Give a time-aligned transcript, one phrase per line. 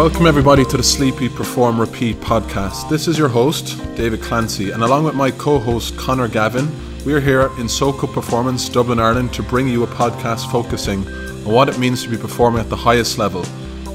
[0.00, 2.88] Welcome, everybody, to the Sleep Eat Perform Repeat podcast.
[2.88, 6.70] This is your host, David Clancy, and along with my co host, Connor Gavin,
[7.04, 11.52] we are here in SoCo Performance, Dublin, Ireland, to bring you a podcast focusing on
[11.52, 13.44] what it means to be performing at the highest level,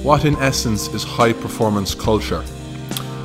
[0.04, 2.46] what in essence is high performance culture.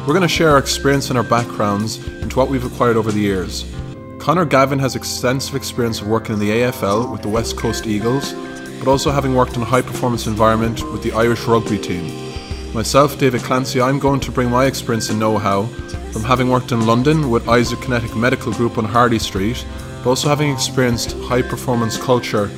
[0.07, 3.21] We're going to share our experience and our backgrounds into what we've acquired over the
[3.21, 3.71] years.
[4.19, 8.33] Connor Gavin has extensive experience of working in the AFL with the West Coast Eagles,
[8.79, 12.30] but also having worked in a high performance environment with the Irish rugby team.
[12.73, 15.65] Myself, David Clancy, I'm going to bring my experience and know how
[16.13, 19.67] from having worked in London with Isokinetic Medical Group on Harley Street,
[19.99, 22.49] but also having experienced high performance culture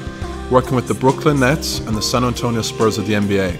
[0.50, 3.56] working with the Brooklyn Nets and the San Antonio Spurs of the NBA.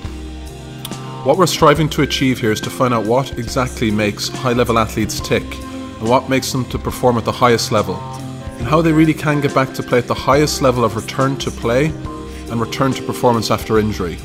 [1.25, 4.79] What we're striving to achieve here is to find out what exactly makes high level
[4.79, 7.97] athletes tick and what makes them to perform at the highest level,
[8.59, 11.39] and how they really can get back to play at the highest level of return
[11.39, 11.87] to play
[12.51, 14.19] and return to performance after injury.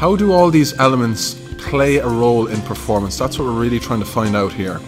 [0.00, 3.18] How do all these elements play a role in performance?
[3.18, 4.80] That's what we're really trying to find out here.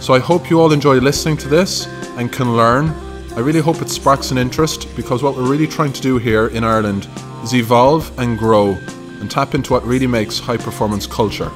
[0.00, 1.86] So I hope you all enjoy listening to this
[2.18, 2.88] and can learn.
[3.36, 6.48] I really hope it sparks an interest because what we're really trying to do here
[6.48, 7.06] in Ireland
[7.44, 8.72] is evolve and grow
[9.20, 11.50] and tap into what really makes high performance culture.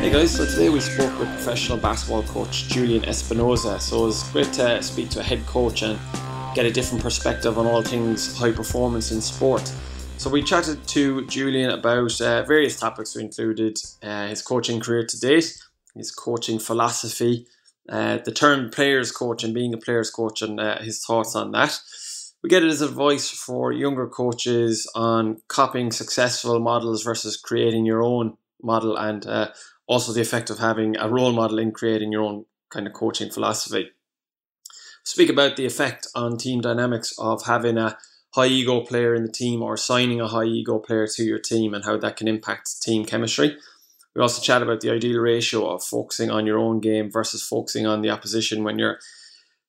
[0.00, 3.78] Hey guys, so today we spoke with professional basketball coach Julian Espinoza.
[3.78, 5.98] So it was great to speak to a head coach and
[6.54, 9.72] get a different perspective on all things high performance in sport.
[10.16, 13.14] So we chatted to Julian about uh, various topics.
[13.14, 15.56] We included uh, his coaching career to date,
[15.94, 17.46] his coaching philosophy,
[17.88, 21.52] uh, the term players coach and being a players coach, and uh, his thoughts on
[21.52, 21.80] that.
[22.42, 28.36] We get his advice for younger coaches on copying successful models versus creating your own
[28.62, 29.48] model, and uh,
[29.86, 33.30] also the effect of having a role model in creating your own kind of coaching
[33.30, 33.90] philosophy
[35.04, 37.96] speak about the effect on team dynamics of having a
[38.34, 41.74] high ego player in the team or signing a high ego player to your team
[41.74, 43.56] and how that can impact team chemistry.
[44.14, 47.86] We also chat about the ideal ratio of focusing on your own game versus focusing
[47.86, 48.98] on the opposition when you're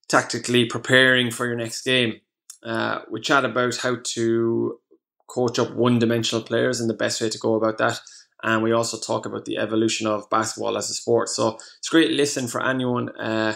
[0.08, 2.22] tactically preparing for your next game.
[2.64, 4.80] Uh, we chat about how to
[5.28, 8.00] coach up one dimensional players and the best way to go about that.
[8.44, 11.30] And we also talk about the evolution of basketball as a sport.
[11.30, 13.10] So it's a great listen for anyone.
[13.10, 13.56] Uh,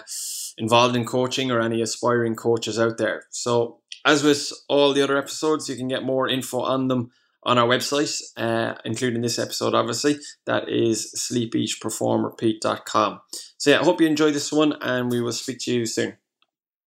[0.57, 3.25] involved in coaching or any aspiring coaches out there.
[3.29, 7.09] So, as with all the other episodes, you can get more info on them
[7.43, 10.17] on our website, uh, including this episode, obviously.
[10.45, 13.21] That is sleepeatperformrepeat.com.
[13.57, 16.17] So, yeah, I hope you enjoy this one and we will speak to you soon.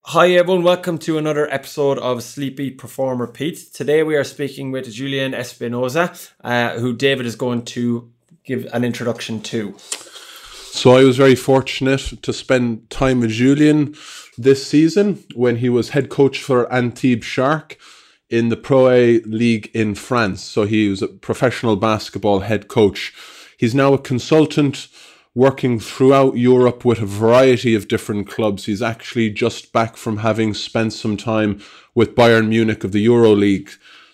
[0.06, 0.64] Hi, everyone.
[0.64, 3.74] Welcome to another episode of Sleep Eat Perform Repeat.
[3.74, 8.10] Today we are speaking with Julian Espinoza, uh, who David is going to
[8.42, 9.76] give an introduction to.
[10.70, 13.96] So I was very fortunate to spend time with Julian
[14.36, 17.78] this season when he was head coach for Antibes Shark
[18.30, 20.42] in the Pro A League in France.
[20.42, 23.12] So he was a professional basketball head coach.
[23.56, 24.88] He's now a consultant
[25.34, 28.66] working throughout Europe with a variety of different clubs.
[28.66, 31.60] He's actually just back from having spent some time
[31.94, 33.70] with Bayern Munich of the Euro League.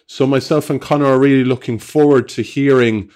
[0.06, 3.10] So myself and Connor are really looking forward to hearing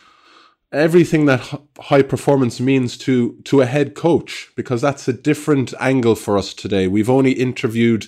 [0.73, 6.15] everything that high performance means to to a head coach because that's a different angle
[6.15, 6.87] for us today.
[6.89, 8.07] We've only interviewed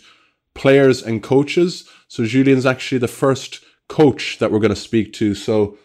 [0.54, 5.34] players and coaches, so Julian's actually the first coach that we're going to speak to.
[5.34, 5.78] So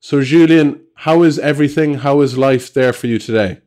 [0.00, 1.94] so Julian, how is everything?
[1.94, 3.60] How is life there for you today?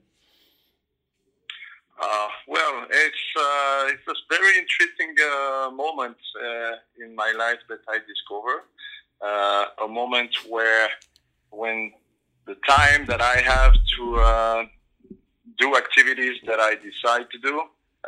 [2.02, 7.80] Uh, well, it's uh, it's a very interesting uh, moment uh, in my life that
[7.88, 8.64] I discover
[9.22, 10.90] uh, a moment where
[11.52, 11.92] when
[12.52, 14.66] the time that I have to uh,
[15.58, 17.56] do activities that I decide to do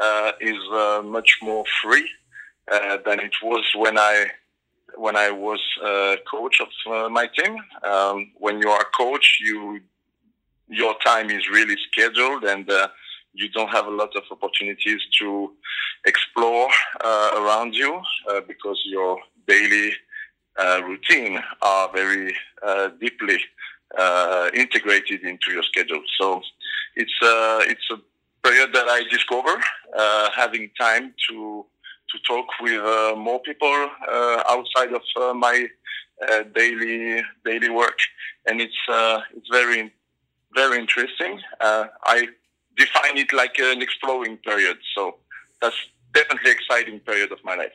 [0.02, 2.10] uh, is uh, much more free
[2.70, 4.16] uh, than it was when I
[4.96, 7.56] when I was uh, coach of uh, my team.
[7.92, 9.80] Um, when you are a coach, you
[10.68, 12.66] your time is really scheduled and
[13.34, 15.28] you don't have a lot of opportunities to
[16.06, 16.70] explore
[17.40, 18.02] around you
[18.48, 19.92] because your daily
[20.90, 22.36] routine are very
[23.00, 23.40] deeply
[23.98, 26.02] uh, integrated into your schedule.
[26.20, 26.42] So
[26.96, 27.98] it's uh, it's a
[28.48, 29.56] period that I discover
[29.98, 31.66] uh, having time to
[32.12, 33.90] to talk with uh, more people
[34.50, 35.68] outside of my
[36.56, 37.98] daily daily work,
[38.48, 38.82] and it's
[39.36, 39.92] it's very
[40.56, 41.40] very interesting.
[41.62, 42.28] I
[42.76, 44.78] define it like an exploring period.
[44.96, 45.18] So
[45.62, 45.78] that's
[46.14, 47.74] definitely exciting period of my life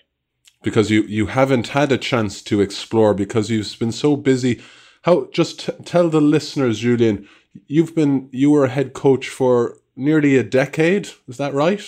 [0.63, 4.61] because you you haven't had a chance to explore because you've been so busy
[5.09, 7.29] how just t- tell the listeners, Julian,
[7.67, 11.09] you've been you were a head coach for nearly a decade.
[11.27, 11.85] Is that right?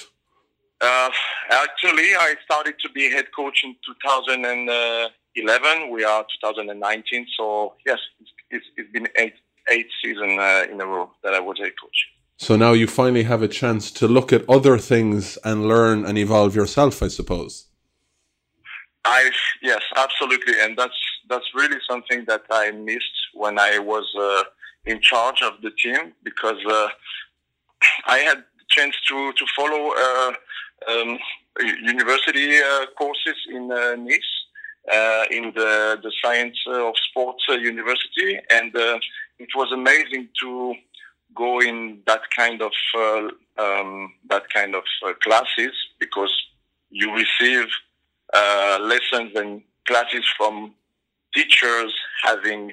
[0.81, 1.11] Uh,
[1.51, 5.13] actually, I started to be head coach in 2011.
[5.37, 5.91] 2011.
[5.91, 7.27] We are 2019.
[7.37, 9.35] So yes, it's, it's, it's been eight
[9.69, 11.99] eight season uh, in a row that I was head coach.
[12.39, 16.17] So now you finally have a chance to look at other things and learn and
[16.19, 17.67] evolve yourself, I suppose.
[19.05, 19.31] I
[19.63, 24.43] yes, absolutely, and that's that's really something that I missed when I was uh,
[24.85, 26.89] in charge of the team because uh,
[28.07, 30.33] I had the chance to to follow uh,
[30.91, 31.19] um,
[31.83, 34.33] university uh, courses in uh, Nice.
[34.91, 38.73] Uh, in the, the science of sports university, and
[39.39, 40.75] it was amazing to
[41.35, 42.73] go in that kind of
[43.59, 44.83] um, that kind of
[45.23, 46.33] classes because
[46.89, 47.67] you receive
[48.81, 50.75] lessons and classes from
[51.35, 52.73] teachers having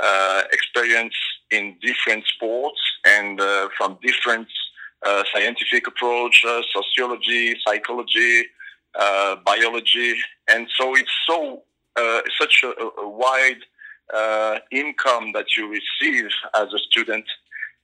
[0.00, 1.14] uh, experience
[1.50, 4.46] in different sports and uh, from different
[5.04, 8.44] uh, scientific approach, uh, sociology, psychology,
[8.98, 10.14] uh, biology,
[10.48, 11.62] and so it's so
[12.38, 12.68] such a,
[13.00, 13.58] a wide
[14.70, 17.24] income that you receive as a student.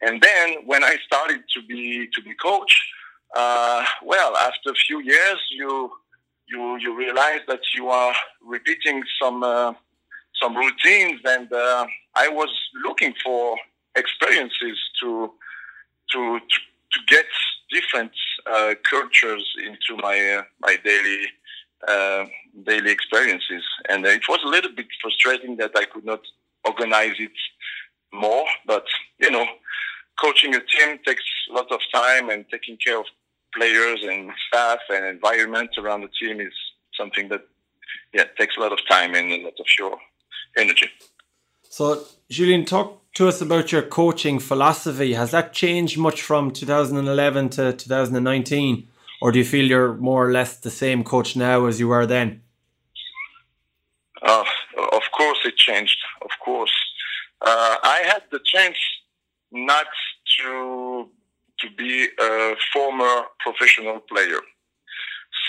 [0.02, 2.72] And then when I started to be to be coach,
[3.34, 5.90] well, after a few years, you
[6.46, 9.72] you you realize that you are repeating some uh,
[10.40, 12.50] some routines, and uh, I was
[12.84, 13.56] looking for
[13.96, 15.30] experiences to
[16.12, 16.58] to to,
[16.92, 17.26] to get
[17.70, 18.12] different
[18.46, 21.26] uh, cultures into my uh, my daily
[21.88, 22.26] uh,
[22.64, 26.20] daily experiences, and it was a little bit frustrating that I could not
[26.64, 27.36] organize it
[28.12, 28.86] more, but
[29.18, 29.46] you know.
[30.22, 33.06] Coaching a team takes a lot of time and taking care of
[33.56, 36.52] players and staff and environment around the team is
[36.96, 37.42] something that
[38.12, 39.96] yeah takes a lot of time and a lot of your
[40.56, 40.88] energy.
[41.62, 45.14] So, Julian, talk to us about your coaching philosophy.
[45.14, 48.88] Has that changed much from 2011 to 2019,
[49.20, 52.06] or do you feel you're more or less the same coach now as you were
[52.06, 52.42] then?
[54.22, 54.44] Uh,
[54.92, 55.98] of course, it changed.
[56.22, 56.72] Of course,
[57.40, 58.78] uh, I had the chance
[59.52, 59.86] not
[60.38, 61.08] to
[61.60, 64.40] to be a former professional player.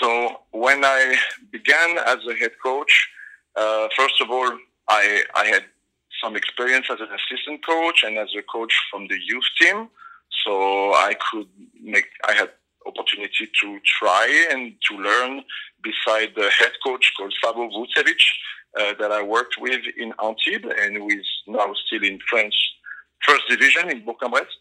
[0.00, 1.16] So when I
[1.50, 3.08] began as a head coach,
[3.56, 4.52] uh, first of all,
[4.88, 5.64] I, I had
[6.22, 9.88] some experience as an assistant coach and as a coach from the youth team.
[10.44, 11.48] So I could
[11.82, 12.50] make, I had
[12.86, 15.42] opportunity to try and to learn
[15.82, 18.22] beside the head coach called Savo Vucevic
[18.78, 22.54] uh, that I worked with in Antibes and who is now still in French
[23.26, 24.56] first division in Bourg-en-Bresse.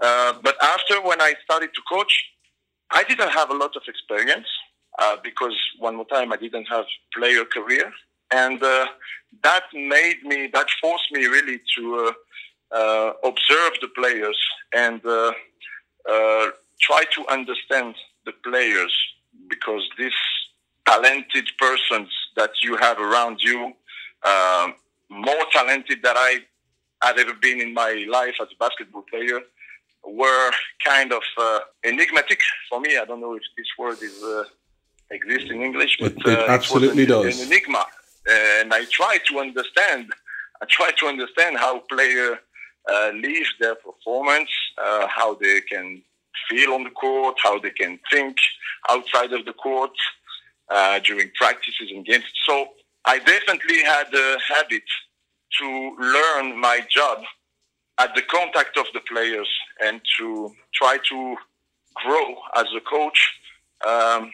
[0.00, 2.24] Uh, but after when I started to coach,
[2.90, 4.46] I didn't have a lot of experience
[4.98, 7.92] uh, because one more time I didn't have player career,
[8.32, 8.86] and uh,
[9.42, 12.12] that made me that forced me really to
[12.72, 14.38] uh, uh, observe the players
[14.72, 15.00] and
[16.80, 17.94] try to understand
[18.24, 18.92] the players
[19.48, 20.20] because these
[20.86, 23.72] talented persons that you have around you,
[25.10, 26.38] more talented than I
[27.02, 29.40] had ever been in my life as a basketball player
[30.04, 30.50] were
[30.84, 32.96] kind of uh, enigmatic for me.
[32.96, 34.44] I don't know if this word is uh,
[35.10, 37.40] exists in English, but it, it uh, absolutely it does.
[37.40, 37.84] An enigma,
[38.28, 40.12] and I try to understand.
[40.62, 42.38] I try to understand how player
[42.90, 46.02] uh, live their performance, uh, how they can
[46.48, 48.36] feel on the court, how they can think
[48.88, 49.92] outside of the court
[50.68, 52.24] uh, during practices and games.
[52.46, 52.68] So
[53.04, 54.82] I definitely had a habit
[55.58, 57.18] to learn my job
[57.98, 59.48] at the contact of the players
[59.82, 61.36] and to try to
[61.94, 63.40] grow as a coach
[63.86, 64.30] um,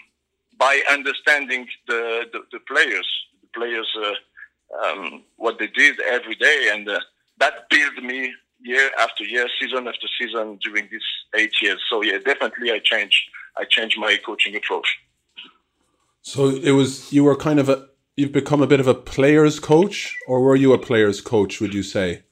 [0.59, 3.09] by understanding the, the, the, players,
[3.57, 6.71] players, uh, um, what they did every day.
[6.73, 7.01] And uh,
[7.39, 11.81] that built me year after year, season after season during these eight years.
[11.91, 13.23] So yeah, definitely I changed,
[13.57, 14.99] I changed my coaching approach.
[16.23, 17.87] So it was, you were kind of a,
[18.17, 21.75] you've become a bit of a player's coach or were you a player's coach, would
[21.75, 22.23] you say?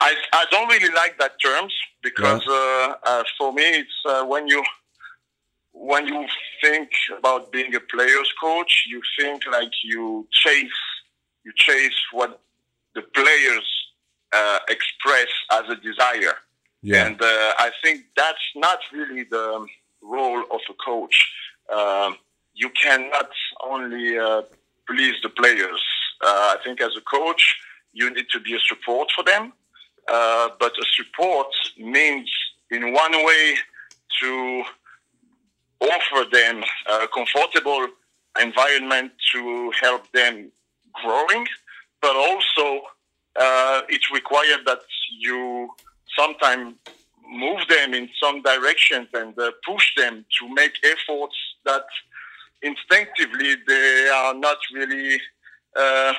[0.00, 2.54] I, I don't really like that terms because yeah.
[2.54, 4.62] uh, uh, for me it's uh, when you
[5.78, 6.26] when you
[6.62, 10.80] think about being a player's coach, you think like you chase
[11.44, 12.40] you chase what
[12.94, 13.66] the players
[14.32, 16.36] uh, express as a desire,
[16.82, 17.06] yeah.
[17.06, 19.66] and uh, I think that's not really the
[20.02, 21.16] role of a coach.
[21.72, 22.16] Um,
[22.54, 23.30] you cannot
[23.62, 24.42] only uh,
[24.88, 25.82] please the players.
[26.22, 27.58] I think as a coach,
[27.92, 29.52] you need to be a support for them
[30.08, 32.30] uh, but a support means,
[32.70, 33.54] in one way,
[34.20, 34.62] to
[35.90, 37.86] offer them a comfortable
[38.40, 40.50] environment to help them
[40.92, 41.46] growing,
[42.00, 42.82] but also
[43.38, 44.80] uh, it requires that
[45.18, 45.68] you
[46.18, 46.74] sometimes
[47.28, 51.84] move them in some directions and uh, push them to make efforts that
[52.62, 55.20] instinctively they are not really
[55.74, 56.14] uh,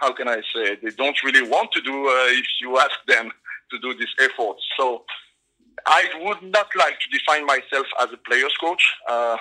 [0.00, 3.30] how can I say, they don't really want to do uh, if you ask them
[3.70, 4.56] to do this effort.
[4.78, 5.04] So
[5.86, 9.36] I would not like to define myself as a player's coach uh,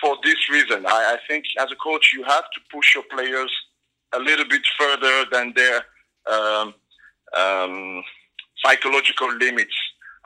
[0.00, 0.86] for this reason.
[0.86, 3.50] I, I, think as a coach, you have to push your players
[4.12, 5.82] a little bit further than their
[6.30, 6.74] um,
[7.36, 8.02] um,
[8.64, 9.74] psychological limits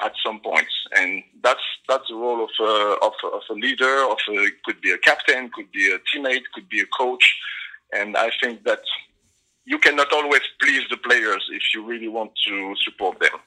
[0.02, 4.04] at some points, and that's that's the role of a, of, of a leader.
[4.10, 7.34] Of a, could be a captain, could be a teammate, could be a coach,
[7.92, 8.80] and I think that
[9.64, 13.38] you cannot always please the players if you really want to support them.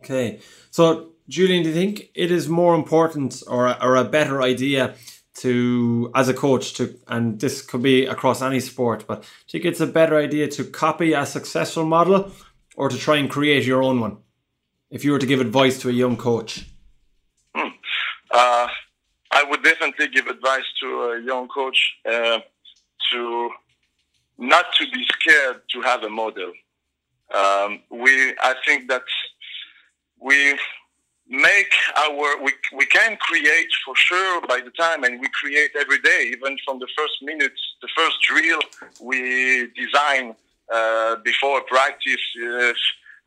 [0.00, 0.40] Okay,
[0.70, 4.94] so Julian, do you think it is more important or a, or a better idea
[5.38, 9.62] to, as a coach, to, and this could be across any sport, but do you
[9.62, 12.32] think it's a better idea to copy a successful model
[12.76, 14.16] or to try and create your own one?
[14.90, 16.66] If you were to give advice to a young coach,
[17.54, 17.68] hmm.
[18.30, 18.68] uh,
[19.30, 21.78] I would definitely give advice to a young coach
[22.10, 22.40] uh,
[23.12, 23.50] to
[24.38, 26.52] not to be scared to have a model.
[27.34, 29.02] Um, we, I think that
[30.20, 30.58] we
[31.28, 35.98] make our we, we can create for sure by the time and we create every
[35.98, 38.60] day even from the first minutes the first drill
[39.00, 40.34] we design
[40.72, 42.72] uh, before practice uh,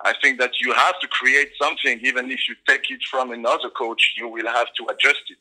[0.04, 3.70] i think that you have to create something even if you take it from another
[3.70, 5.38] coach you will have to adjust it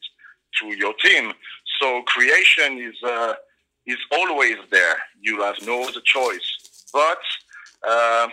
[0.59, 1.33] to your team.
[1.81, 3.35] So creation is uh,
[3.87, 4.97] is always there.
[5.21, 6.89] You have no other choice.
[6.93, 7.23] But
[7.89, 8.29] uh,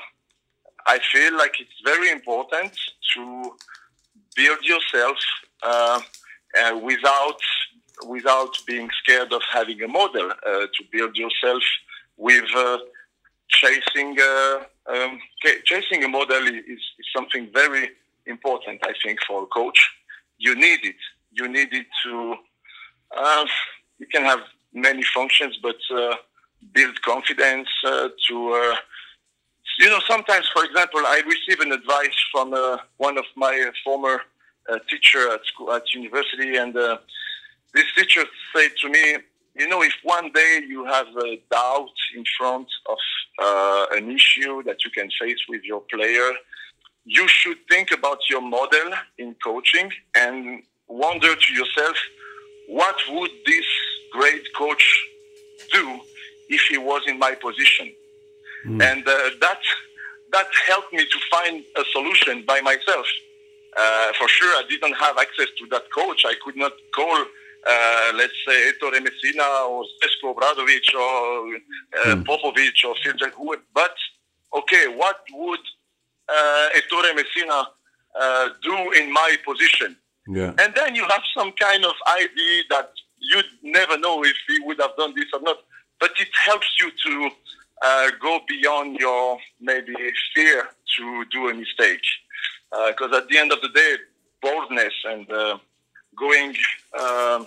[0.88, 2.72] I feel like it's very important
[3.14, 3.56] to
[4.38, 5.18] build yourself
[5.62, 6.00] uh,
[6.60, 7.40] uh, without
[8.06, 10.32] without being scared of having a model.
[10.32, 11.62] Uh, to build yourself
[12.16, 12.78] with uh,
[13.50, 15.20] chasing uh, um,
[15.66, 17.90] chasing a model is, is, something very
[18.26, 18.80] important.
[18.84, 19.80] I think for a coach,
[20.38, 20.96] you need it.
[21.32, 22.36] You need it to.
[24.00, 24.40] You can have
[24.74, 25.76] many functions, but
[26.72, 28.76] build confidence to
[29.78, 33.72] you know, sometimes, for example, I receive an advice from uh, one of my uh,
[33.84, 34.22] former
[34.70, 36.98] uh, teacher at school, at university, and uh,
[37.74, 38.24] this teacher
[38.56, 39.18] said to me,
[39.56, 42.98] you know, if one day you have a doubt in front of
[43.40, 46.32] uh, an issue that you can face with your player,
[47.06, 51.98] you should think about your model in coaching and wonder to yourself,
[52.68, 53.66] what would this
[54.12, 54.86] great coach
[55.72, 56.00] do
[56.50, 57.92] if he was in my position?
[58.66, 58.82] Mm.
[58.82, 59.60] And uh, that
[60.32, 63.08] that helped me to find a solution by myself.
[63.78, 66.24] Uh, for sure, I didn't have access to that coach.
[66.26, 67.18] I could not call,
[67.70, 72.24] uh, let's say, Ettore Messina or Zeljko Obradovic or uh, mm.
[72.26, 73.14] Popovich or Phil.
[73.74, 73.96] But
[74.54, 75.60] okay, what would
[76.28, 77.68] uh, Ettore Messina
[78.20, 79.96] uh, do in my position?
[80.28, 80.54] Yeah.
[80.60, 84.80] And then you have some kind of idea that you'd never know if he would
[84.82, 85.58] have done this or not.
[86.00, 87.30] But it helps you to
[87.84, 89.94] uh, go beyond your maybe
[90.34, 92.02] fear to do a mistake.
[92.70, 93.96] Because uh, at the end of the day,
[94.42, 95.58] boldness and uh,
[96.18, 96.56] going
[97.00, 97.46] um,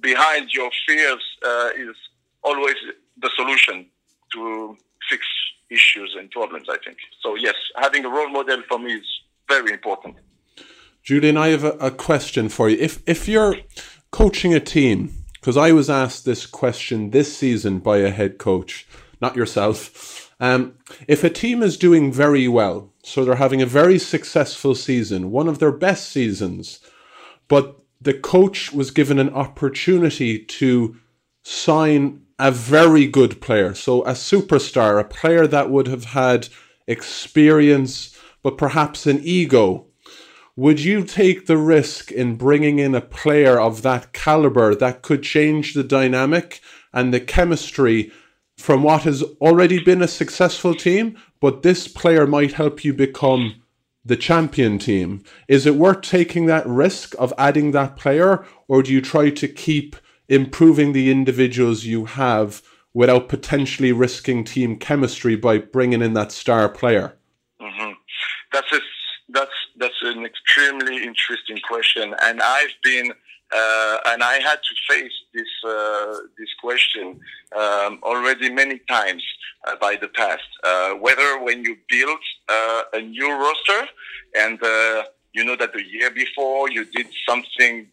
[0.00, 1.96] behind your fears uh, is
[2.42, 2.76] always
[3.20, 3.86] the solution
[4.32, 4.76] to
[5.10, 5.26] fix
[5.70, 6.98] issues and problems, I think.
[7.22, 9.06] So, yes, having a role model for me is
[9.48, 10.16] very important.
[11.02, 12.76] Julian, I have a, a question for you.
[12.78, 13.56] If, if you're
[14.10, 18.86] coaching a team, because I was asked this question this season by a head coach
[19.20, 20.32] not yourself.
[20.40, 20.74] Um,
[21.08, 25.48] if a team is doing very well, so they're having a very successful season, one
[25.48, 26.80] of their best seasons,
[27.48, 30.96] but the coach was given an opportunity to
[31.42, 36.48] sign a very good player, so a superstar, a player that would have had
[36.86, 39.86] experience, but perhaps an ego.
[40.54, 45.22] Would you take the risk in bringing in a player of that caliber that could
[45.22, 46.60] change the dynamic
[46.92, 48.12] and the chemistry
[48.58, 53.62] from what has already been a successful team, but this player might help you become
[54.04, 55.22] the champion team.
[55.46, 59.48] Is it worth taking that risk of adding that player, or do you try to
[59.48, 59.96] keep
[60.28, 62.62] improving the individuals you have
[62.92, 67.16] without potentially risking team chemistry by bringing in that star player?
[67.60, 67.92] Mm-hmm.
[68.52, 68.80] That's a,
[69.28, 73.12] that's that's an extremely interesting question, and I've been
[73.54, 77.20] uh, and I had to face this uh, this question
[77.56, 79.24] um, already many times
[79.66, 80.48] uh, by the past.
[80.62, 83.88] Uh, whether when you build uh, a new roster
[84.38, 87.86] and uh, you know that the year before you did something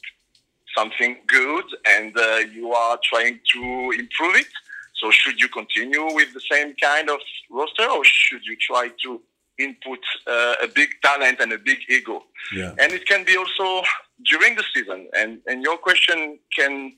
[0.76, 2.14] something good and
[2.54, 4.48] you are trying to improve it.
[4.96, 7.20] So should you continue with the same kind of
[7.50, 9.22] roster or should you try to
[9.58, 12.24] input uh, a big talent and a big ego.
[12.54, 12.74] Yeah.
[12.80, 13.86] And it can be also
[14.26, 15.08] during the season.
[15.18, 16.94] And, and your question can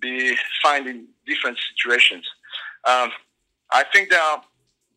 [0.00, 2.26] be found in different situations.
[2.86, 3.10] Um,
[3.72, 4.42] I think there are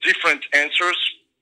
[0.01, 0.97] different answers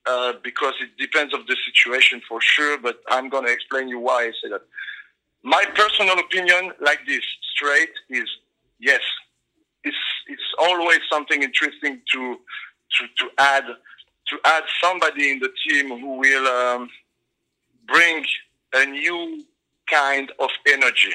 [0.06, 2.78] uh, because it depends of the situation for sure.
[2.78, 4.62] But I'm going to explain you why I say that.
[5.42, 7.24] My personal opinion, like this,
[7.54, 8.28] straight, is
[8.78, 9.00] yes.
[9.84, 9.96] It's
[10.28, 12.38] it's always something interesting to
[12.94, 13.64] to to add
[14.44, 16.90] add somebody in the team who will um,
[17.86, 18.24] bring
[18.74, 19.44] a new
[19.90, 21.14] kind of energy.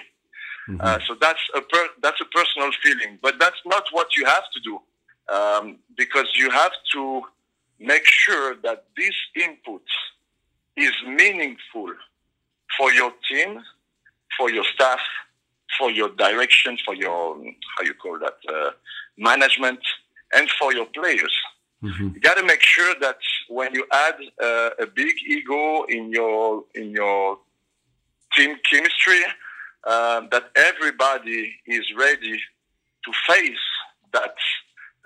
[0.70, 0.82] Mm-hmm.
[0.82, 4.44] Uh, so that's a per- that's a personal feeling, but that's not what you have
[4.54, 4.80] to do
[5.34, 7.22] um, because you have to
[7.80, 9.84] make sure that this input
[10.76, 11.94] is meaningful
[12.78, 13.62] for your team,
[14.38, 15.00] for your staff,
[15.78, 17.38] for your direction, for your
[17.78, 18.72] how you call that uh,
[19.18, 19.80] management,
[20.34, 21.34] and for your players.
[21.84, 22.10] Mm-hmm.
[22.16, 23.18] You got to make sure that
[23.50, 27.38] when you add uh, a big ego in your in your
[28.36, 29.22] team chemistry,
[29.84, 32.40] uh, that everybody is ready
[33.06, 33.68] to face
[34.12, 34.36] that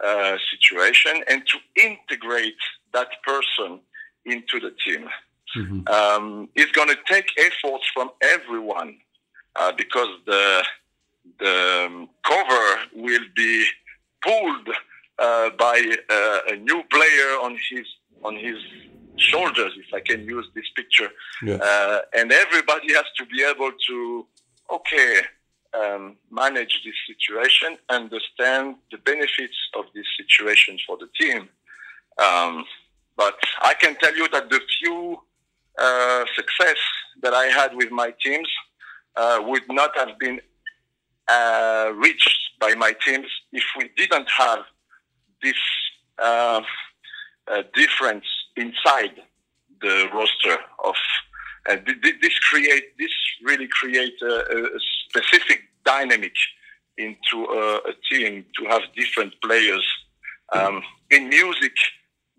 [0.04, 2.56] uh, situation and to integrate
[2.94, 3.80] that person
[4.26, 5.08] into the team.
[5.56, 5.88] Mm-hmm.
[5.88, 8.98] Um, it's going to take efforts from everyone
[9.56, 10.64] uh, because the
[11.40, 13.66] the um, cover will be
[14.24, 14.70] pulled
[15.58, 15.78] by
[16.10, 17.86] uh, a new player on his
[18.24, 18.58] on his
[19.18, 21.10] shoulders, if I can use this picture,
[21.44, 21.56] yeah.
[21.56, 24.26] Uh, and everybody has to be able to
[24.74, 25.22] okay
[25.74, 31.50] um, manage this situation, understand the benefits of this situation for the team.
[32.18, 32.66] Um,
[33.18, 35.18] but I can tell you that the few
[35.78, 36.78] uh, success
[37.22, 38.50] that I had with my teams
[39.16, 40.40] uh, would not have been
[41.28, 44.60] uh, reached by my teams if we didn't have
[45.42, 45.56] this
[46.20, 46.62] uh,
[47.52, 49.16] uh, difference inside
[49.82, 50.96] the roster of
[51.70, 53.12] uh, this create this
[53.44, 54.80] really create a, a
[55.10, 56.34] specific dynamic
[56.98, 59.86] into a, a, team to have different players.
[60.54, 61.74] Um, in music,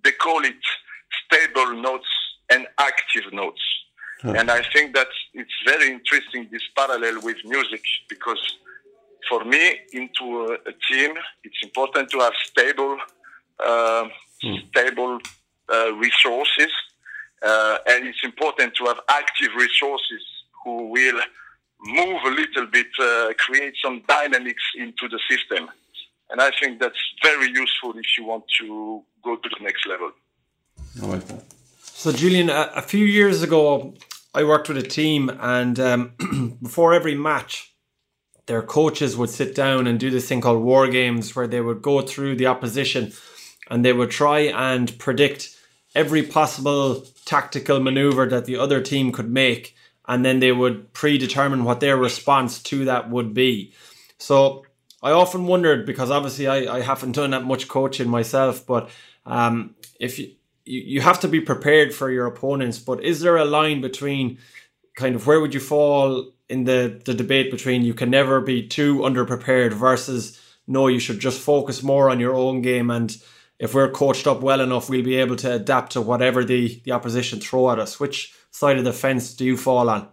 [0.05, 0.63] they call it
[1.25, 2.07] stable notes
[2.51, 3.63] and active notes.
[4.25, 8.57] And I think that it's very interesting this parallel with music because
[9.29, 12.97] for me, into a, a team, it's important to have stable,
[13.65, 14.09] uh,
[14.43, 14.55] hmm.
[14.71, 15.19] stable
[15.73, 16.71] uh, resources,
[17.43, 20.23] uh, and it's important to have active resources
[20.65, 21.21] who will
[21.85, 25.69] move a little bit, uh, create some dynamics into the system.
[26.31, 30.13] And I think that's very useful if you want to go to the next level.
[31.03, 31.45] I like that.
[31.81, 33.95] So, Julian, a, a few years ago,
[34.35, 37.72] I worked with a team, and um, before every match,
[38.53, 41.81] their coaches would sit down and do this thing called war games, where they would
[41.81, 43.11] go through the opposition
[43.71, 45.57] and they would try and predict
[45.95, 49.75] every possible tactical maneuver that the other team could make
[50.07, 53.73] and then they would predetermine what their response to that would be.
[54.19, 54.67] So
[55.03, 58.91] I often wondered because obviously I, I haven't done that much coaching myself, but
[59.25, 60.31] um, if you,
[60.67, 64.37] you have to be prepared for your opponents, but is there a line between
[64.95, 68.67] kind of where would you fall in the, the debate between you can never be
[68.67, 73.17] too underprepared versus no, you should just focus more on your own game and
[73.63, 76.91] if we're coached up well enough, we'll be able to adapt to whatever the, the
[76.91, 78.01] opposition throw at us.
[78.01, 80.09] Which side of the fence do you fall on?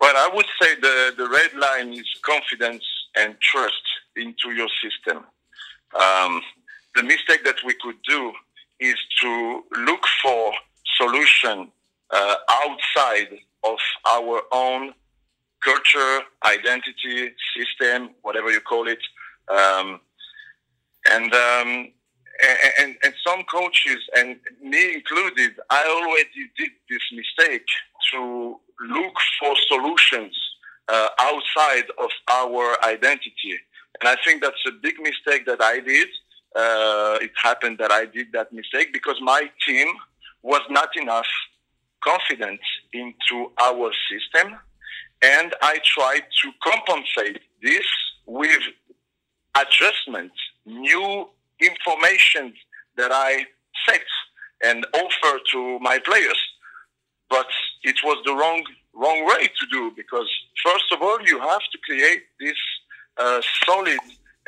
[0.00, 2.84] Well, I would say the, the red line is confidence
[3.16, 3.82] and trust
[4.14, 5.24] into your system.
[6.00, 6.42] Um,
[6.94, 8.32] the mistake that we could do
[8.78, 10.52] is to look for
[10.96, 11.72] solution
[12.12, 13.78] uh, outside of
[14.10, 14.92] our own
[15.62, 18.98] culture, identity, system, whatever you call it.
[19.48, 20.00] Um,
[21.10, 21.92] and um,
[22.80, 27.66] and, and some coaches, and me included, I already did this mistake
[28.12, 28.56] to
[28.88, 30.36] look for solutions
[30.88, 33.58] uh, outside of our identity.
[34.00, 36.08] And I think that's a big mistake that I did.
[36.56, 39.88] Uh, it happened that I did that mistake because my team
[40.42, 41.28] was not enough
[42.04, 42.60] confident
[42.92, 44.58] into our system.
[45.22, 47.86] And I tried to compensate this
[48.26, 48.60] with
[49.56, 50.34] adjustments,
[50.66, 51.28] new
[51.60, 52.54] information
[52.96, 53.46] that I
[53.86, 54.02] set
[54.64, 56.38] and offer to my players.
[57.30, 57.46] But
[57.82, 60.28] it was the wrong wrong way to do because
[60.62, 62.56] first of all you have to create this
[63.16, 63.98] uh, solid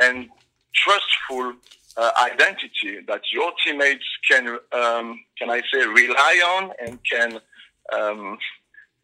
[0.00, 0.28] and
[0.74, 1.54] trustful
[1.96, 7.40] uh, identity that your teammates can um, can I say rely on and can
[7.92, 8.38] um,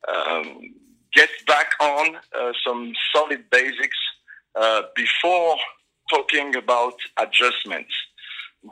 [0.09, 0.75] um,
[1.13, 3.99] get back on uh, some solid basics
[4.55, 5.57] uh, before
[6.11, 7.93] talking about adjustments.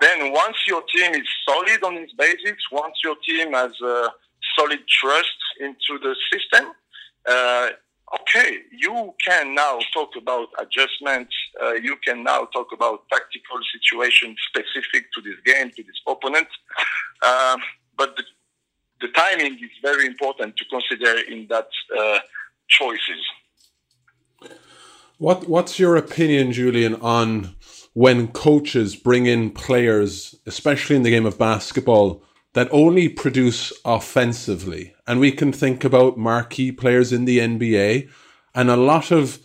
[0.00, 4.08] Then once your team is solid on its basics, once your team has a
[4.58, 6.72] solid trust into the system,
[7.26, 7.70] uh,
[8.20, 11.34] okay, you can now talk about adjustments.
[11.62, 16.48] Uh, you can now talk about tactical situations specific to this game, to this opponent.
[17.26, 17.60] Um,
[17.96, 18.22] but the,
[19.00, 21.68] the, timing is very important to consider in that
[21.98, 22.18] uh,
[22.68, 23.22] choices.
[25.18, 27.56] What What's your opinion, Julian, on
[27.92, 32.22] when coaches bring in players, especially in the game of basketball,
[32.54, 34.94] that only produce offensively.
[35.06, 38.08] And we can think about marquee players in the NBA,
[38.54, 39.40] and a lot of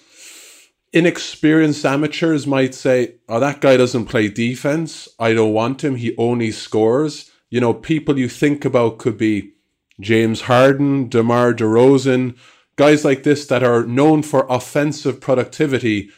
[0.94, 5.10] inexperienced amateurs might say, Oh, that guy doesn't play defense.
[5.20, 5.96] I don't want him.
[5.96, 7.32] He only scores.
[7.50, 9.54] You know, people you think about could be
[10.00, 12.38] James Harden, DeMar DeRozan,
[12.76, 16.10] guys like this that are known for offensive productivity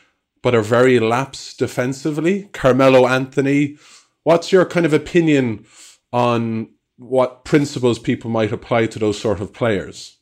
[0.45, 2.43] but are very lapsed defensively.
[2.53, 3.77] Carmelo Anthony.
[4.21, 5.65] What's your kind of opinion
[6.13, 10.17] on what principles people might apply to those sort of players?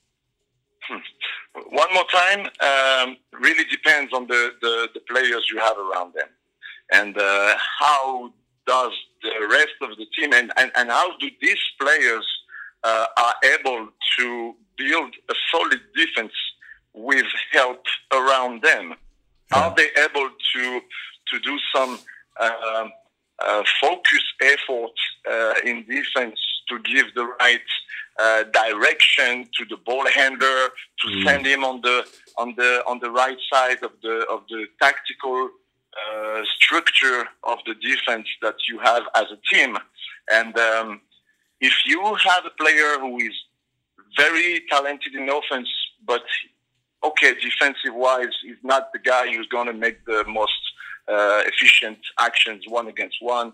[1.73, 6.27] One more time, um, really depends on the, the, the, players you have around them.
[6.91, 8.31] And uh, how
[8.67, 8.91] does
[9.23, 12.27] the rest of the team and, and, and how do these players
[12.83, 13.87] uh, are able
[14.19, 16.33] to build a solid defense
[16.93, 18.93] with help around them?
[19.51, 20.81] Are they able to
[21.29, 21.97] to do some
[22.39, 22.87] uh,
[23.39, 24.91] uh, focus effort
[25.27, 27.61] uh, in defense to give the right
[28.19, 30.69] uh, direction to the ball handler
[31.01, 31.23] to mm.
[31.25, 32.05] send him on the
[32.37, 35.49] on the on the right side of the of the tactical
[36.01, 39.77] uh, structure of the defense that you have as a team
[40.31, 41.01] and um,
[41.59, 43.33] if you have a player who is
[44.17, 45.69] very talented in offense
[46.05, 46.23] but
[47.03, 50.59] okay, defensive wise, he's not the guy who's going to make the most
[51.07, 53.53] uh, efficient actions one against one.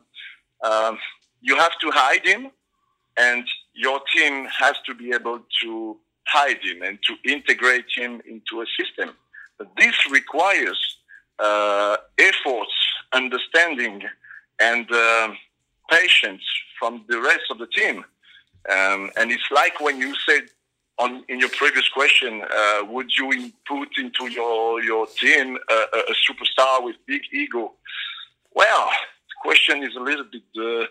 [0.64, 0.98] Um,
[1.42, 2.52] you have to hide him,
[3.20, 8.62] and your team has to be able to hide him and to integrate him into
[8.62, 9.16] a system.
[9.58, 10.80] But this requires
[11.38, 12.74] uh, efforts,
[13.14, 14.04] understanding,
[14.60, 15.32] and uh,
[15.92, 16.44] patience
[16.80, 18.06] from the rest of the team.
[18.70, 20.44] Um, and it's like when you said
[20.98, 26.14] on in your previous question, uh, would you put into your your team a, a,
[26.26, 27.72] superstar with big ego?
[28.54, 28.90] Well,
[29.30, 30.88] the question is a little bit uh,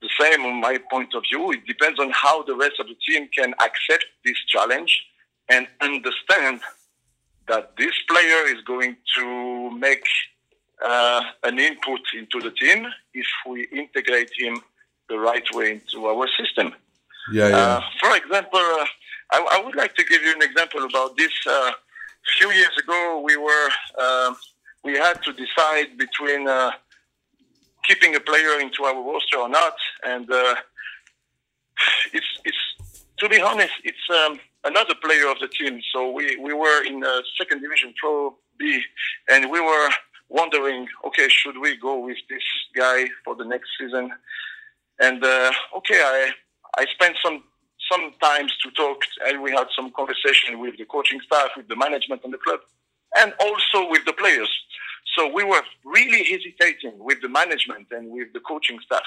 [0.00, 1.52] the same on my point of view.
[1.52, 5.04] It depends on how the rest of the team can accept this challenge
[5.48, 6.60] and understand
[7.48, 10.04] that this player is going to make
[10.84, 14.60] uh, an input into the team if we integrate him
[15.08, 16.74] the right way into our system.
[17.32, 17.56] Yeah, yeah.
[17.56, 18.86] Uh, for example, uh,
[19.32, 21.32] I, I, would like to give you an example about this.
[21.46, 24.34] Uh, a few years ago, we were uh,
[24.84, 26.70] we had to decide between uh,
[27.88, 30.54] keeping a player into our roster or not, and uh,
[32.12, 32.62] it's it's
[33.18, 35.80] to be honest, it's um, another player of the team.
[35.92, 38.82] So we we were in the second division Pro B,
[39.28, 39.88] and we were
[40.28, 42.42] wondering, okay, should we go with this
[42.76, 44.12] guy for the next season?
[45.00, 46.30] And uh, okay, I
[46.80, 47.42] I spent some
[47.90, 52.20] sometimes to talk, and we had some conversation with the coaching staff, with the management
[52.24, 52.60] and the club,
[53.16, 54.50] and also with the players.
[55.18, 59.02] So we were really hesitating with the management and with the coaching staff.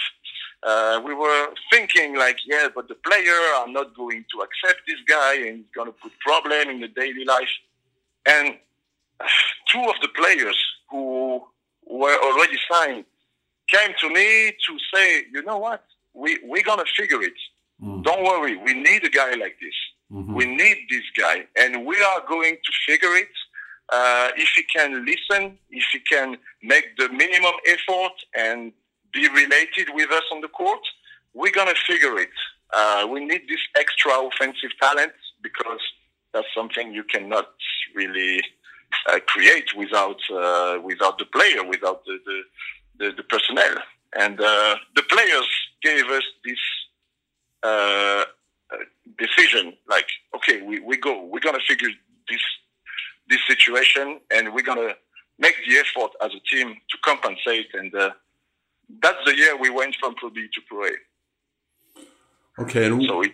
[0.62, 5.00] Uh, we were thinking like, yeah, but the player are not going to accept this
[5.08, 7.54] guy and he's going to put problem in the daily life.
[8.26, 8.58] And
[9.72, 10.58] two of the players
[10.90, 11.42] who
[11.86, 13.06] were already signed
[13.70, 17.40] came to me to say, you know what, we, we're going to figure it.
[17.82, 18.04] Mm.
[18.04, 19.78] Don't worry, we need a guy like this.
[20.12, 20.36] Mm-hmm.
[20.36, 23.30] We need this guy, and we are going to figure it.
[23.92, 28.72] Uh, if he can listen, if he can make the minimum effort and
[29.12, 30.80] be related with us on the court,
[31.34, 32.30] we're gonna figure it.
[32.74, 35.12] Uh, we need this extra offensive talent
[35.44, 35.82] because
[36.34, 37.50] that's something you cannot
[37.94, 38.42] really
[39.10, 42.42] uh, create without uh, without the player, without the the,
[43.00, 43.76] the, the personnel.
[44.18, 45.48] And uh, the players
[45.82, 46.60] gave us this
[47.64, 48.26] uh,
[49.18, 51.90] decision like okay we, we go we're gonna figure
[52.30, 52.40] this
[53.32, 54.94] this situation and we're gonna
[55.40, 58.12] make the effort as a team to compensate and uh,
[59.02, 60.92] that's the year we went from Pro B to Pro A.
[62.60, 63.34] Okay, and so it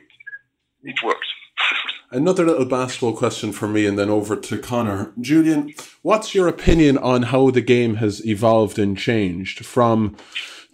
[0.84, 1.28] it works.
[2.12, 5.12] Another little basketball question for me, and then over to Connor.
[5.20, 10.16] Julian, what's your opinion on how the game has evolved and changed from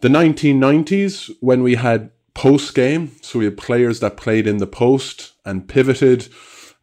[0.01, 3.11] the 1990s when we had post game.
[3.21, 6.27] So we had players that played in the post and pivoted,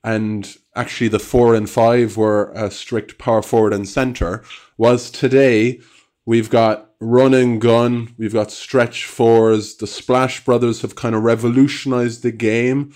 [0.02, 4.42] and actually the four and five were a strict power forward and center.
[4.76, 5.80] Was today
[6.26, 9.76] we've got run and gun, we've got stretch fours.
[9.76, 12.92] The Splash Brothers have kind of revolutionized the game.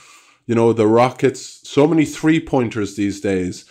[0.46, 3.64] You know, the Rockets, so many three pointers these days.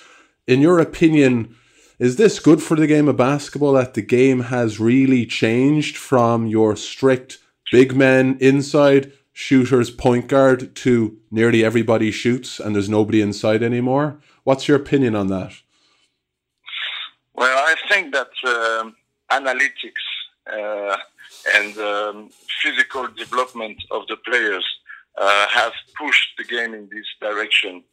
[0.48, 1.56] in your opinion,
[2.00, 6.48] is this good for the game of basketball that the game has really changed from
[6.48, 7.40] your strict
[7.72, 14.20] big men inside shooters point guard to nearly everybody shoots and there's nobody inside anymore?
[14.44, 15.54] What's your opinion on that?
[17.34, 18.92] Well, I think that uh,
[19.32, 20.06] analytics
[20.52, 20.98] uh,
[21.56, 22.30] and um,
[22.62, 24.66] physical development of the players
[25.18, 27.84] uh, have pushed the game in this direction.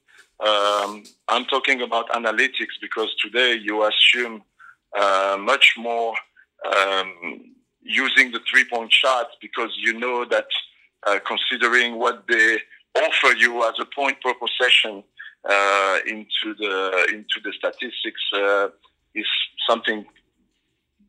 [0.41, 4.43] Um, I'm talking about analytics because today you assume
[4.99, 6.15] uh, much more
[6.75, 10.47] um, using the three point shot because you know that
[11.07, 12.59] uh, considering what they
[12.97, 15.03] offer you as a point per possession
[15.49, 18.69] uh, into the into the statistics uh,
[19.15, 19.27] is
[19.67, 20.05] something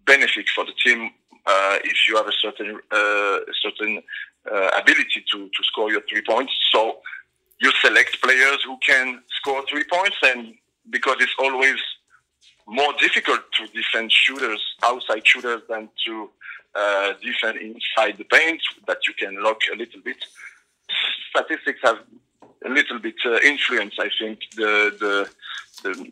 [0.06, 1.12] benefit for the team
[1.46, 4.02] uh, if you have a certain uh, certain
[4.78, 6.54] ability to, to score your three points.
[6.72, 7.00] So
[7.62, 10.56] you select players who can score three points, and
[10.90, 11.78] because it's always
[12.68, 16.30] more difficult to defend shooters, outside shooters, than to
[16.76, 20.18] uh, defend inside the paint, that you can lock a little bit.
[21.30, 22.00] Statistics have
[22.66, 25.30] a little bit uh, influence, I think, the, the,
[25.84, 26.12] the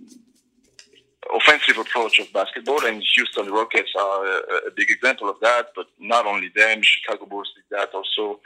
[1.35, 5.67] offensive approach of basketball, and Houston Rockets are a, a, big example of that.
[5.75, 8.39] But not only them, Chicago Bulls did that also.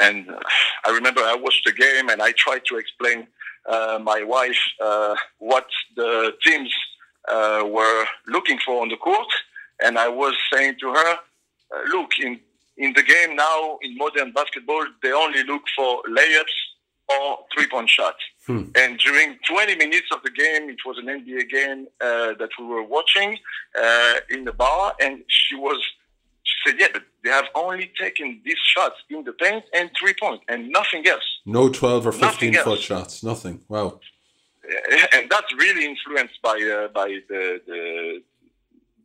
[0.00, 0.30] And
[0.84, 3.26] I remember I watched the game and I tried to explain
[3.66, 5.66] uh, my wife uh, what
[5.96, 6.72] the teams
[7.28, 9.28] uh, were looking for on the court,
[9.82, 11.16] and I was saying to her, uh,
[11.88, 12.40] "Look, in
[12.76, 16.56] in the game now in modern basketball, they only look for layups
[17.08, 18.64] or three point shots." Hmm.
[18.76, 22.64] And during 20 minutes of the game, it was an NBA game uh, that we
[22.64, 23.38] were watching
[23.80, 25.80] uh, in the bar, and she was
[26.44, 30.14] she said, "Yeah, but they have only taken these shots in the paint and three
[30.48, 31.24] and nothing else.
[31.44, 33.62] No 12 or 15 foot shots, nothing.
[33.68, 34.00] Wow."
[35.12, 38.22] And that's really influenced by uh, by the, the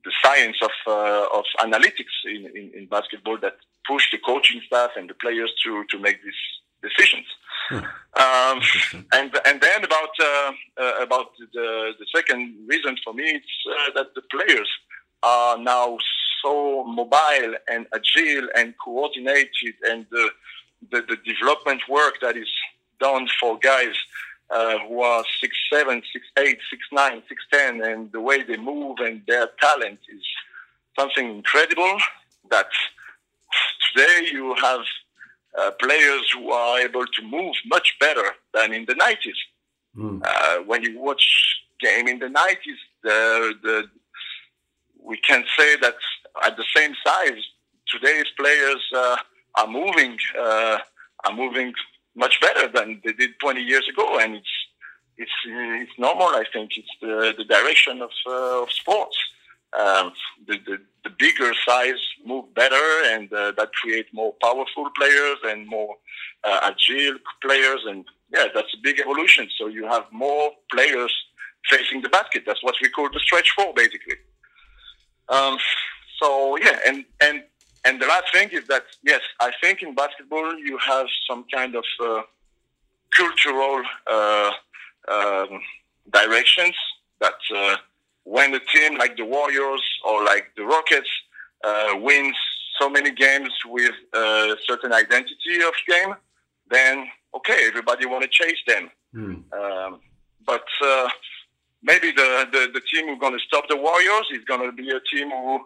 [0.04, 4.92] the science of uh, of analytics in, in, in basketball that push the coaching staff
[4.98, 6.42] and the players to to make these
[6.82, 7.26] decisions.
[7.70, 7.78] Hmm.
[8.24, 8.62] Um,
[9.14, 13.92] and and then about uh, uh, about the the second reason for me it's uh,
[13.96, 14.70] that the players
[15.24, 15.98] are now
[16.44, 20.30] so mobile and agile and coordinated, and the
[20.92, 22.50] the, the development work that is
[23.00, 23.96] done for guys
[24.52, 28.58] uh, who are six seven, six eight, six nine, six ten, and the way they
[28.58, 30.24] move and their talent is
[30.98, 31.98] something incredible.
[32.50, 32.68] That
[33.94, 34.82] today you have
[35.60, 39.40] uh, players who are able to move much better than in the 90s.
[39.98, 40.22] Mm.
[40.24, 41.26] Uh, when you watch
[41.80, 43.90] game in the 90s, the, the,
[45.04, 45.96] we can say that
[46.44, 47.44] at the same size,
[47.88, 49.18] today's players uh,
[49.56, 50.78] are moving uh,
[51.26, 51.74] are moving
[52.16, 54.54] much better than they did 20 years ago, and it's
[55.18, 56.28] it's it's normal.
[56.28, 56.72] I think.
[56.78, 59.18] It's the, the direction of, uh, of sports.
[59.80, 60.12] Um,
[60.48, 65.66] the, the, the, bigger size move better and uh, that create more powerful players and
[65.66, 65.96] more
[66.44, 69.48] uh, agile players and yeah that's a big evolution.
[69.58, 71.14] So you have more players
[71.70, 72.44] facing the basket.
[72.46, 74.16] That's what we call the stretch four basically.
[75.30, 75.58] Um,
[76.22, 77.44] so yeah and and
[77.86, 81.76] and the last thing is that yes i think in basketball you have some kind
[81.76, 82.22] of uh,
[83.16, 84.52] cultural uh,
[85.12, 85.62] um,
[86.12, 86.76] directions
[87.20, 87.76] that uh,
[88.24, 91.10] when a team like the Warriors or like the Rockets
[91.64, 92.36] uh, wins
[92.80, 96.16] so many games with a certain identity of game,
[96.70, 98.90] then okay, everybody want to chase them.
[99.16, 99.44] Mm.
[99.54, 100.00] Um,
[100.46, 101.10] but uh,
[101.84, 104.90] maybe the, the, the team who's going to stop the Warriors is going to be
[104.90, 105.62] a team who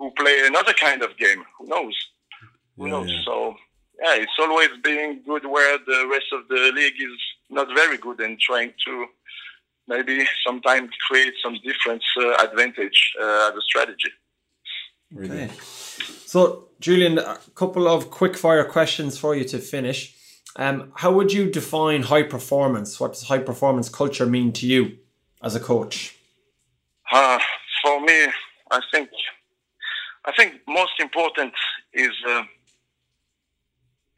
[0.00, 1.44] who play another kind of game.
[1.58, 1.94] Who knows?
[2.76, 3.10] Who yeah, knows?
[3.12, 3.22] Yeah.
[3.26, 3.54] So
[4.02, 7.18] yeah, it's always being good where the rest of the league is
[7.50, 9.06] not very good and trying to
[9.86, 14.10] maybe sometimes create some different uh, advantage uh, as a strategy.
[15.16, 15.50] Okay.
[16.24, 20.14] So, Julian, a couple of quick fire questions for you to finish.
[20.56, 23.00] Um, how would you define high performance?
[23.00, 24.98] What does high performance culture mean to you
[25.42, 26.16] as a coach?
[27.12, 27.38] Uh,
[27.82, 28.28] for me,
[28.70, 29.10] I think
[30.24, 31.54] I think most important
[31.94, 32.42] is uh,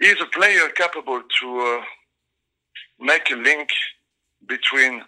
[0.01, 1.85] is a player capable to uh,
[2.99, 3.69] make a link
[4.47, 5.03] between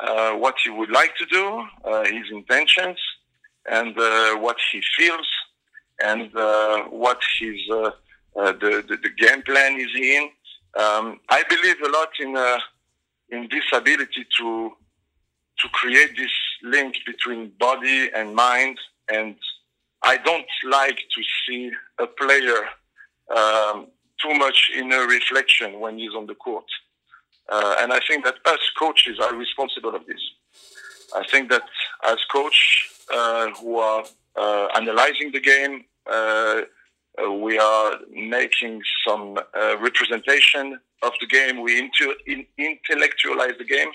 [0.00, 2.98] uh, what he would like to do, uh, his intentions,
[3.70, 5.28] and uh, what he feels,
[6.02, 6.30] and
[6.90, 10.30] what his the, the, the game plan is in.
[10.76, 12.36] Um, I believe a lot in
[13.30, 14.72] in this ability to
[15.60, 16.32] to create this
[16.64, 18.76] link between body and mind
[19.08, 19.36] and
[20.04, 22.60] I don't like to see a player
[23.34, 23.86] um,
[24.20, 26.66] too much in a reflection when he's on the court.
[27.50, 30.20] Uh, and I think that us coaches are responsible of this.
[31.16, 31.62] I think that
[32.06, 34.04] as coach uh, who are
[34.36, 36.62] uh, analyzing the game, uh,
[37.22, 41.62] uh, we are making some uh, representation of the game.
[41.62, 43.90] We into, in, intellectualize the game.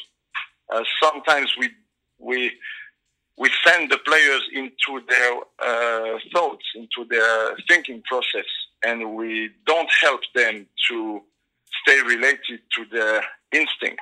[1.04, 1.70] sometimes we
[2.20, 2.52] we
[3.40, 5.34] we send the players into their
[5.66, 8.46] uh, thoughts, into their thinking process,
[8.84, 11.22] and we don't help them to
[11.82, 13.24] stay related to their
[13.54, 14.02] instinct.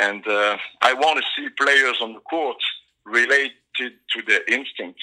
[0.00, 2.56] And uh, I want to see players on the court
[3.06, 5.02] related to their instincts.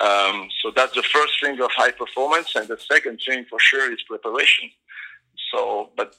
[0.00, 3.92] Um, so that's the first thing of high performance, and the second thing for sure
[3.92, 4.70] is preparation.
[5.52, 6.14] So, but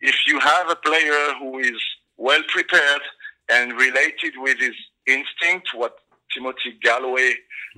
[0.00, 1.80] if you have a player who is
[2.16, 3.02] well prepared
[3.50, 4.74] and related with his
[5.06, 5.98] instinct, what
[6.34, 7.34] Timothy Gallwey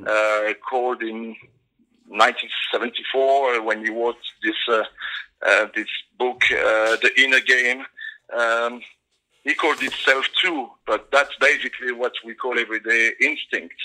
[0.06, 1.36] uh, called in
[2.06, 4.82] 1974 when he wrote this uh,
[5.46, 7.84] uh, this book, uh, The Inner Game.
[8.36, 8.82] Um,
[9.44, 13.76] he called it self two, but that's basically what we call everyday instinct.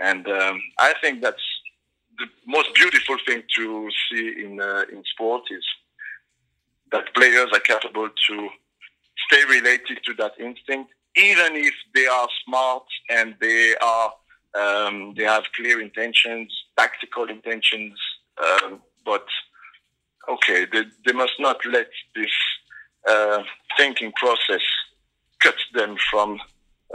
[0.00, 1.42] And um, I think that's
[2.18, 5.64] the most beautiful thing to see in uh, in sport is
[6.92, 8.48] that players are capable to
[9.26, 14.12] stay related to that instinct, even if they are smart and they are
[14.54, 17.98] um, they have clear intentions, tactical intentions,
[18.42, 19.26] um, but
[20.28, 22.30] okay, they, they must not let this
[23.08, 23.42] uh,
[23.76, 24.62] thinking process
[25.40, 26.40] cut them from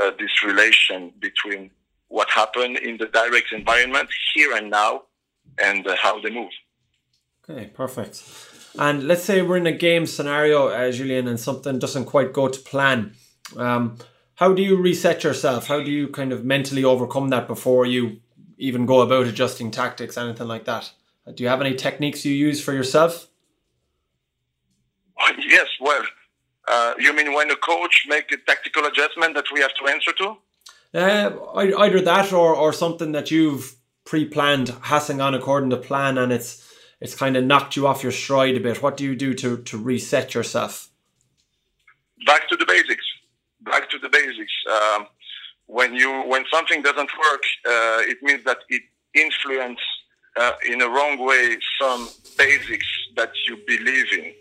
[0.01, 1.69] uh, this relation between
[2.07, 5.03] what happened in the direct environment here and now
[5.60, 6.51] and uh, how they move.
[7.49, 8.23] Okay, perfect.
[8.77, 12.47] And let's say we're in a game scenario, uh, Julien, and something doesn't quite go
[12.47, 13.13] to plan.
[13.57, 13.97] Um,
[14.41, 15.67] how do you reset yourself?
[15.67, 18.21] How do you kind of mentally overcome that before you
[18.58, 20.91] even go about adjusting tactics, anything like that?
[21.36, 23.27] Do you have any techniques you use for yourself?
[25.47, 26.01] Yes, well,
[26.67, 30.12] uh, you mean when a coach make a tactical adjustment that we have to answer
[30.13, 30.38] to?
[30.91, 33.75] Uh, either that or, or something that you've
[34.06, 36.67] pre-planned hasn't gone according to plan and it's
[36.99, 38.82] it's kind of knocked you off your stride a bit.
[38.82, 40.89] What do you do to, to reset yourself?
[42.25, 43.06] Back to the basics.
[43.63, 44.54] Back to the basics.
[44.71, 45.08] Um,
[45.67, 49.86] when you when something doesn't work, uh, it means that it influences
[50.38, 54.34] uh, in a wrong way some basics that you believe in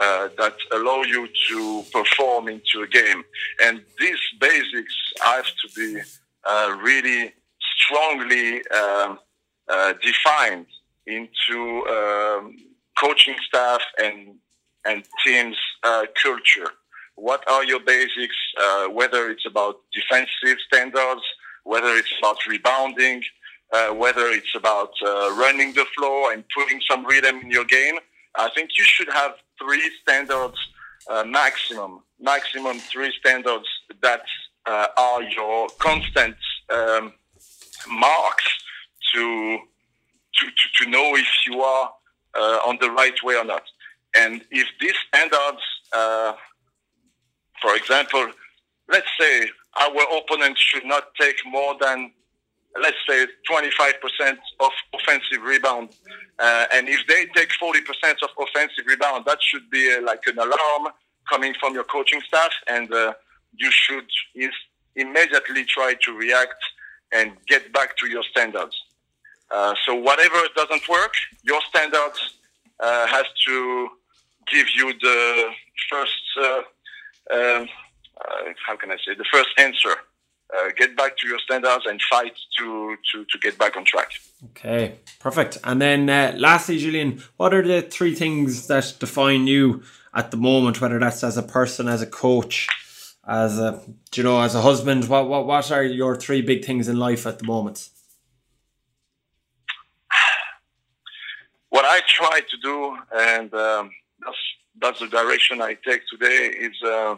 [0.00, 3.22] uh, that allow you to perform into a game.
[3.62, 6.00] And these basics have to be
[6.44, 7.32] uh, really
[7.76, 9.18] strongly um,
[9.68, 10.66] uh, defined
[11.06, 12.56] into um,
[12.98, 14.36] coaching staff and
[14.86, 16.70] and teams uh, culture.
[17.16, 18.36] What are your basics?
[18.60, 21.22] Uh, whether it's about defensive standards,
[21.64, 23.22] whether it's about rebounding,
[23.72, 24.90] uh, whether it's about
[25.36, 27.98] running the floor and putting some rhythm in your game.
[28.36, 30.58] I think you should have three standards
[31.08, 33.66] uh, maximum, maximum three standards
[34.02, 34.22] that
[34.66, 36.36] uh, are your constant
[36.70, 37.12] um,
[37.88, 38.44] marks
[39.12, 39.58] to,
[40.34, 41.90] to, to, to know if you are
[42.34, 43.62] uh, on the right way or not.
[44.16, 46.34] And if these standards, uh,
[47.64, 48.26] for example,
[48.90, 49.48] let's say
[49.80, 52.12] our opponent should not take more than
[52.80, 55.90] let's say 25% of offensive rebound.
[56.38, 57.78] Uh, and if they take 40%
[58.22, 60.92] of offensive rebound, that should be uh, like an alarm
[61.28, 62.50] coming from your coaching staff.
[62.66, 63.14] And uh,
[63.56, 64.06] you should
[64.96, 66.62] immediately try to react
[67.12, 68.76] and get back to your standards.
[69.50, 72.38] Uh, so whatever doesn't work, your standards
[72.80, 73.88] uh, has to
[74.52, 75.50] give you the
[75.88, 76.64] first,
[77.32, 77.66] uh, um,
[78.66, 79.96] how can I say, the first answer
[80.54, 84.12] uh, get back to your standards and fight to, to, to get back on track.
[84.50, 85.58] Okay, perfect.
[85.64, 89.82] And then uh, lastly, Julian, what are the three things that define you
[90.14, 92.68] at the moment, whether that's as a person, as a coach,
[93.26, 93.82] as a
[94.14, 95.08] you know, as a husband?
[95.08, 97.88] What what what are your three big things in life at the moment?
[101.70, 103.90] What I try to do, and um,
[104.84, 106.82] that's the direction I take today, is.
[106.82, 107.16] Uh,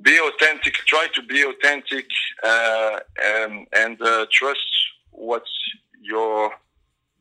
[0.00, 0.74] be authentic.
[0.86, 2.06] Try to be authentic
[2.42, 4.66] uh, and, and uh, trust
[5.10, 5.44] what
[6.00, 6.46] your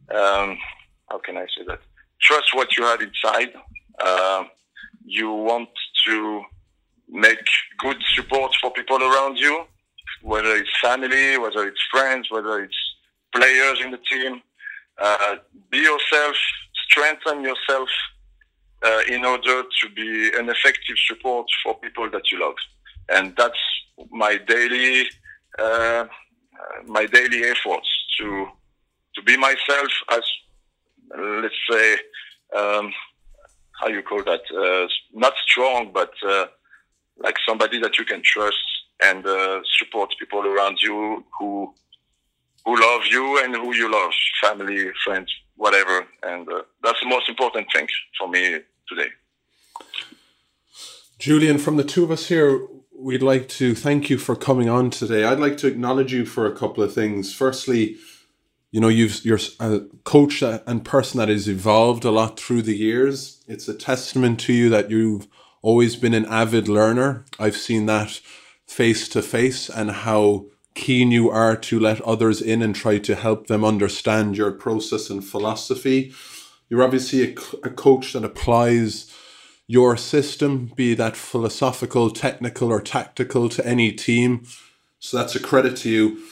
[0.10, 0.58] um,
[1.10, 1.80] how can I say that?
[2.22, 3.54] Trust what you have inside.
[4.00, 4.46] Uh,
[5.06, 5.70] you want
[6.08, 6.44] to
[7.10, 7.46] make
[7.78, 9.66] good support for people around you,
[10.22, 12.78] whether it's family, whether it's friends, whether it's
[13.36, 14.42] players in the team.
[14.98, 15.36] Uh,
[15.70, 16.36] be yourself.
[16.88, 17.90] Strengthen yourself
[18.84, 22.56] uh, in order to be an effective support for people that you love.
[23.10, 23.60] And that's
[24.10, 25.08] my daily,
[25.60, 26.06] uh,
[26.86, 28.48] my daily efforts to,
[29.16, 30.24] to be myself as,
[31.18, 31.98] let's say,
[32.56, 32.92] um,
[33.80, 34.42] how you call that?
[34.56, 36.46] Uh, not strong, but uh,
[37.18, 38.58] like somebody that you can trust
[39.04, 41.74] and uh, support people around you who
[42.64, 46.06] who love you and who you love, family, friends, whatever.
[46.22, 47.88] And uh, that's the most important thing
[48.20, 48.60] for me
[48.92, 49.10] today.
[51.18, 54.89] Julian, from the two of us here, we'd like to thank you for coming on
[54.89, 55.24] today.
[55.24, 57.34] I'd like to acknowledge you for a couple of things.
[57.34, 57.96] Firstly,
[58.72, 62.76] you know, you've you're a coach and person that has evolved a lot through the
[62.76, 63.44] years.
[63.48, 65.28] It's a testament to you that you've
[65.62, 67.26] always been an avid learner.
[67.39, 68.20] I've seen that
[68.66, 73.16] face to face and how keen you are to let others in and try to
[73.16, 76.14] help them understand your process and philosophy.
[76.72, 79.14] You're obviously a, a coach that applies
[79.68, 84.46] your system, be that philosophical, technical, or tactical, to any team.
[84.98, 86.24] So that's a credit to you.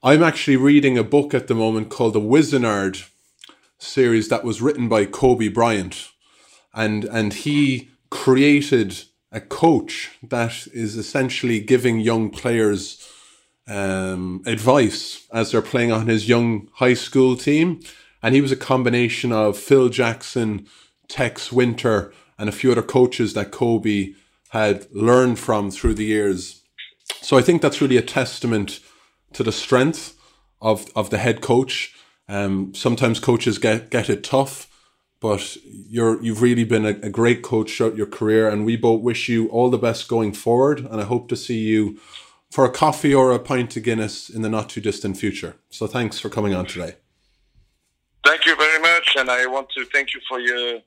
[0.00, 3.08] I'm actually reading a book at the moment called the Wizenard
[3.78, 6.10] series that was written by Kobe Bryant.
[6.72, 9.02] And and he created
[9.32, 13.04] a coach that is essentially giving young players
[13.66, 17.80] um, advice as they're playing on his young high school team.
[18.22, 20.66] And he was a combination of Phil Jackson,
[21.08, 24.14] Tex Winter, and a few other coaches that Kobe
[24.50, 26.62] had learned from through the years.
[27.20, 28.80] So I think that's really a testament
[29.32, 30.18] to the strength
[30.60, 31.94] of of the head coach.
[32.28, 34.68] Um, sometimes coaches get get it tough,
[35.20, 39.02] but you're you've really been a, a great coach throughout your career, and we both
[39.02, 40.80] wish you all the best going forward.
[40.80, 41.98] And I hope to see you
[42.50, 45.56] for a coffee or a pint of Guinness in the not too distant future.
[45.70, 46.96] So thanks for coming on today.
[48.24, 50.78] Thank you very much, and I want to thank you for your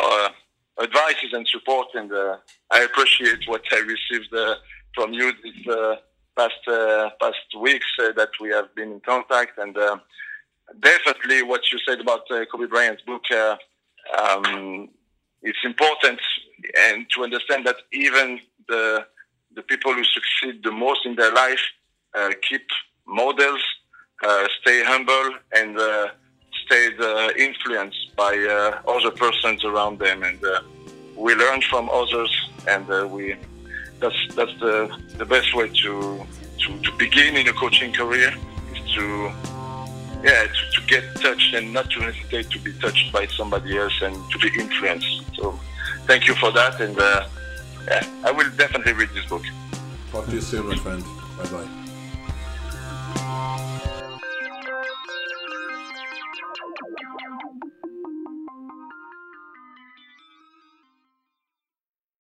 [0.00, 0.28] uh,
[0.80, 2.36] advices and support, and uh,
[2.70, 4.54] I appreciate what I received uh,
[4.94, 5.96] from you this uh,
[6.36, 9.96] past uh, past weeks uh, that we have been in contact, and uh,
[10.78, 13.24] definitely what you said about Kobe Bryant's book.
[14.16, 14.88] Um,
[15.42, 16.20] it's important
[16.78, 18.38] and to understand that even
[18.68, 19.04] the
[19.56, 21.64] the people who succeed the most in their life
[22.48, 22.66] keep
[23.04, 23.62] models,
[24.60, 25.76] stay humble, and
[26.72, 30.60] stay uh, influenced by uh, other persons around them, and uh,
[31.16, 32.32] we learn from others,
[32.68, 33.36] and we
[34.00, 34.74] that's that's the
[35.18, 36.24] the best way to
[36.62, 38.32] to, to begin in a coaching career
[38.74, 39.04] is to
[40.24, 43.96] yeah to, to get touched and not to hesitate to be touched by somebody else
[44.02, 45.22] and to be influenced.
[45.36, 45.58] So
[46.06, 47.26] thank you for that, and uh,
[47.88, 49.44] yeah, I will definitely read this book.
[50.10, 51.04] Talk to you soon, my friend.
[51.38, 51.68] Bye bye.